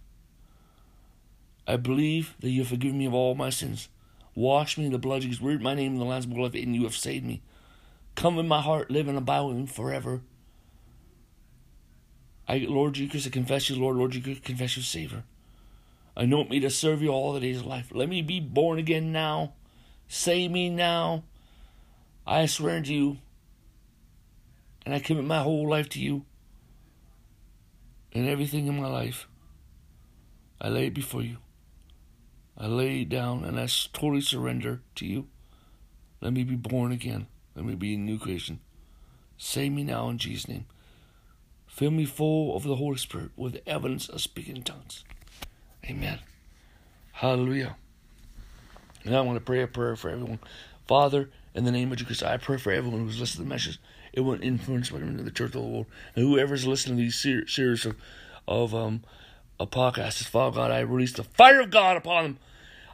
I 1.68 1.78
believe 1.78 2.36
that 2.40 2.50
you 2.50 2.62
have 2.62 2.70
forgiven 2.70 2.98
me 2.98 3.06
of 3.06 3.14
all 3.14 3.36
my 3.36 3.50
sins. 3.50 3.90
Wash 4.36 4.78
me 4.78 4.86
in 4.86 4.92
the 4.92 5.00
blood 5.00 5.18
of 5.18 5.24
Jesus. 5.24 5.42
Read 5.42 5.62
my 5.62 5.74
name 5.74 5.94
in 5.94 6.00
the 6.00 6.06
Lamb's 6.06 6.26
Book 6.26 6.38
of 6.38 6.54
Life, 6.54 6.64
and 6.64 6.76
you 6.76 6.84
have 6.84 6.96
saved 6.96 7.26
me. 7.26 7.42
Come 8.16 8.40
in 8.40 8.48
my 8.48 8.62
heart, 8.62 8.90
live 8.90 9.08
and 9.08 9.18
abide 9.18 9.42
with 9.42 9.58
me 9.58 9.66
forever. 9.66 10.22
I, 12.48 12.66
Lord 12.68 12.94
Jesus, 12.94 13.28
I 13.28 13.30
confess 13.30 13.70
you, 13.70 13.76
Lord. 13.76 13.98
Lord 13.98 14.12
Jesus, 14.12 14.40
confess 14.40 14.78
you, 14.78 14.84
Savior. 14.84 15.24
Anoint 16.16 16.50
me 16.50 16.60
to 16.62 16.70
serve 16.70 17.02
you 17.02 17.10
all 17.10 17.34
the 17.34 17.40
days 17.40 17.60
of 17.60 17.66
life. 17.66 17.92
Let 17.94 18.10
me 18.10 18.22
be 18.22 18.40
born 18.40 18.80
again 18.80 19.12
now. 19.12 19.54
Save 20.08 20.52
me 20.52 20.70
now. 20.70 21.24
I 22.26 22.46
swear 22.46 22.82
to 22.82 22.94
you, 22.94 23.18
and 24.86 24.96
I 24.96 25.00
commit 25.00 25.26
my 25.26 25.42
whole 25.42 25.70
life 25.70 25.90
to 25.90 26.00
you 26.00 26.26
and 28.14 28.28
everything 28.28 28.68
in 28.68 28.82
my 28.82 28.88
life. 28.88 29.28
I 30.60 30.70
lay 30.70 30.88
it 30.88 30.94
before 30.94 31.22
you. 31.22 31.38
I 32.58 32.68
lay 32.68 33.02
it 33.02 33.10
down 33.10 33.44
and 33.44 33.60
I 33.60 33.68
totally 33.94 34.22
surrender 34.22 34.82
to 34.96 35.06
you. 35.06 35.28
Let 36.22 36.34
me 36.34 36.44
be 36.44 36.56
born 36.56 36.92
again. 36.92 37.28
Let 37.56 37.66
me 37.66 37.76
be 37.76 37.94
a 37.94 37.98
new 37.98 38.18
creation. 38.18 38.60
Save 39.38 39.74
me 39.74 39.84
now 39.84 40.10
in 40.10 40.18
Jesus' 40.18 40.48
name. 40.48 40.66
Fill 41.78 41.92
me 41.92 42.06
full 42.06 42.58
of 42.58 42.64
the 42.64 42.78
Holy 42.78 42.98
Spirit 42.98 43.30
with 43.38 43.62
evidence 43.68 44.10
of 44.10 44.20
speaking 44.20 44.64
tongues. 44.64 45.04
Amen. 45.86 46.18
Hallelujah. 47.12 47.76
And 49.06 49.16
I 49.16 49.22
want 49.22 49.38
to 49.38 49.46
pray 49.46 49.62
a 49.62 49.68
prayer 49.68 49.96
for 49.96 50.10
everyone. 50.10 50.40
Father, 50.88 51.30
in 51.54 51.66
the 51.66 51.72
name 51.72 51.92
of 51.92 52.00
Jesus, 52.00 52.24
I 52.24 52.38
pray 52.38 52.58
for 52.58 52.72
everyone 52.72 53.02
who's 53.02 53.20
listening 53.20 53.46
to 53.46 53.50
the 53.50 53.54
message. 53.54 53.80
It 54.12 54.22
will 54.22 54.42
influence 54.42 54.90
them 54.90 55.04
into 55.04 55.24
the 55.24 55.30
church 55.30 55.50
of 55.50 55.52
the 55.52 55.60
Lord. 55.60 55.86
And 56.16 56.26
whoever's 56.26 56.66
listening 56.66 56.98
to 56.98 57.04
these 57.04 57.14
ser- 57.14 57.48
series 57.48 57.86
of, 57.86 57.96
of 58.48 58.74
um, 58.74 59.04
a 59.60 59.68
podcast, 59.68 60.24
Father 60.24 60.56
God, 60.56 60.72
I 60.72 60.80
release 60.80 61.14
the 61.14 61.26
fire 61.26 61.62
of 61.62 61.70
God 61.70 61.96
upon 61.96 62.24
them. 62.24 62.40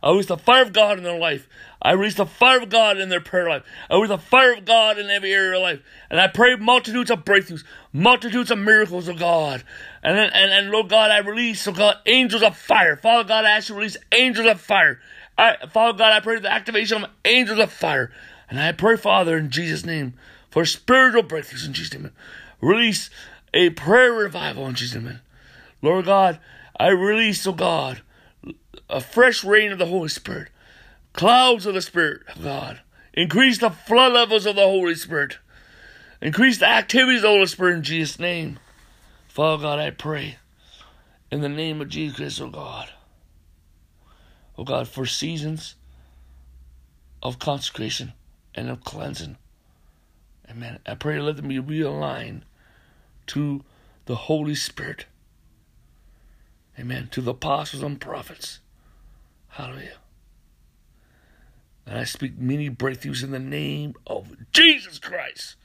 I 0.04 0.10
release 0.10 0.26
the 0.26 0.38
fire 0.38 0.63
of 0.63 0.74
God 0.74 0.98
in 0.98 1.06
their 1.06 1.18
life. 1.18 1.48
I 1.82 1.94
release 1.94 2.16
the 2.16 2.26
fire 2.26 2.62
of 2.62 2.70
God 2.70 2.98
in 2.98 3.08
their 3.08 3.22
prayer 3.22 3.48
life. 3.48 3.63
I 3.89 3.94
release 3.96 4.10
the 4.10 4.18
fire 4.18 4.52
of 4.52 4.66
God 4.66 5.00
in 5.00 5.10
every 5.10 5.32
area 5.34 5.58
of 5.58 5.63
life. 5.63 5.80
And 6.10 6.20
I 6.20 6.28
pray 6.28 6.58
multitudes 6.58 7.10
of 7.10 7.24
breakthroughs, 7.24 7.63
multitudes 7.94 8.52
of 8.52 8.58
miracles 8.58 9.08
of 9.08 9.18
God. 9.18 9.63
And 10.04 10.18
and, 10.20 10.52
and 10.52 10.72
Lord 10.72 10.89
God, 10.89 11.10
I 11.10 11.20
release, 11.20 11.66
oh 11.70 11.72
God, 11.72 11.96
angels 12.06 12.44
of 12.44 12.58
fire. 12.58 12.98
Father 12.98 13.28
God, 13.28 13.46
I 13.46 13.52
ask 13.52 13.70
you 13.70 13.76
to 13.76 13.80
release 13.80 13.98
angels 14.12 14.48
of 14.48 14.60
fire. 14.60 15.00
I, 15.38 15.56
Father 15.72 15.98
God, 15.98 16.12
I 16.12 16.20
pray 16.20 16.38
the 16.38 16.52
activation 16.52 17.04
of 17.04 17.10
angels 17.24 17.60
of 17.60 17.72
fire. 17.72 18.12
And 18.50 18.60
I 18.60 18.74
pray, 18.74 18.98
Father, 18.98 19.38
in 19.38 19.50
Jesus' 19.50 19.86
name, 19.86 20.16
for 20.52 20.66
spiritual 20.66 21.24
breakthroughs 21.24 21.66
in 21.66 21.72
Jesus' 21.72 21.94
name. 21.94 22.12
Release 22.60 23.10
a 23.54 23.70
prayer 23.70 24.12
revival 24.12 24.68
in 24.68 24.76
Jesus' 24.76 25.02
name. 25.02 25.22
Lord 25.82 26.06
God, 26.06 26.39
I 26.78 26.89
release, 26.89 27.48
oh 27.48 27.54
God, 27.54 28.02
a 28.93 29.01
fresh 29.01 29.43
rain 29.43 29.71
of 29.71 29.79
the 29.79 29.88
Holy 29.88 30.08
Spirit, 30.08 30.49
clouds 31.13 31.65
of 31.65 31.73
the 31.73 31.82
Spirit 31.82 32.21
of 32.34 32.43
God. 32.43 32.82
Increase 33.13 33.58
the 33.58 33.71
flood 33.71 34.13
levels 34.13 34.45
of 34.45 34.56
the 34.56 34.62
Holy 34.62 34.95
Spirit. 34.95 35.39
Increase 36.21 36.60
the 36.60 36.67
activities 36.67 37.19
of 37.19 37.23
the 37.23 37.27
Holy 37.29 37.45
Spirit 37.47 37.77
in 37.77 37.84
Jesus' 37.84 38.19
name. 38.19 38.60
Father 39.27 39.63
God, 39.63 39.79
I 39.79 39.89
pray 39.89 40.38
in 41.32 41.41
the 41.41 41.49
name 41.49 41.82
of 41.82 41.89
Jesus 41.89 42.17
Christ, 42.17 42.41
oh 42.41 42.49
God. 42.49 42.89
Oh 44.58 44.63
God, 44.63 44.88
for 44.88 45.08
seasons 45.08 45.73
of 47.23 47.39
consecration 47.39 48.13
and 48.53 48.69
of 48.69 48.84
cleansing. 48.84 49.38
Amen. 50.49 50.77
I 50.86 50.93
pray 50.93 51.19
let 51.19 51.38
them 51.38 51.47
be 51.47 51.60
realigned 51.60 52.43
to 53.27 53.63
the 54.06 54.15
Holy 54.15 54.53
Spirit. 54.53 55.08
Amen. 56.77 57.08
To 57.12 57.21
the 57.21 57.32
apostles 57.32 57.82
and 57.82 57.99
prophets. 57.99 58.60
Hallelujah. 59.54 59.98
And 61.86 62.00
I 62.00 62.06
speak 62.06 62.39
many 62.39 62.72
breakthroughs 62.72 63.24
in 63.24 63.30
the 63.30 63.39
name 63.39 63.94
of 64.08 64.36
Jesus 64.52 64.98
Christ. 64.98 65.58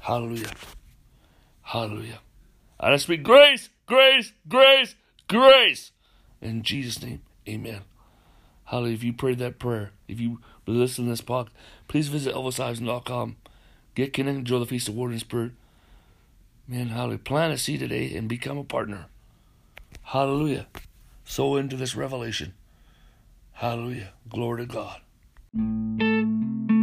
Hallelujah. 0.00 0.52
Hallelujah. 1.60 2.20
And 2.80 2.94
I 2.94 2.96
speak 2.96 3.22
grace, 3.22 3.68
grace, 3.84 4.32
grace, 4.48 4.94
grace. 5.28 5.92
In 6.40 6.62
Jesus' 6.62 7.02
name, 7.02 7.20
amen. 7.46 7.82
Hallelujah. 8.64 8.94
If 8.94 9.04
you 9.04 9.12
prayed 9.12 9.38
that 9.40 9.58
prayer, 9.58 9.90
if 10.08 10.18
you 10.18 10.40
listen 10.66 11.04
to 11.04 11.10
this 11.10 11.20
podcast, 11.20 11.50
please 11.88 12.08
visit 12.08 12.34
elvisiverson.com. 12.34 13.36
Get 13.94 14.14
connected, 14.14 14.38
enjoy 14.38 14.60
the 14.60 14.66
Feast 14.66 14.88
of 14.88 14.94
Word 14.94 15.10
and 15.10 15.20
Spirit. 15.20 15.52
Man, 16.66 16.88
hallelujah. 16.88 17.18
Plant 17.18 17.52
a 17.52 17.58
seed 17.58 17.80
today 17.80 18.14
and 18.14 18.30
become 18.30 18.56
a 18.56 18.64
partner. 18.64 19.08
Hallelujah 20.04 20.68
so 21.26 21.56
into 21.56 21.76
this 21.76 21.94
revelation. 21.94 22.54
Hallelujah. 23.52 24.12
Glory 24.28 24.66
to 24.66 24.72
God. 24.72 26.75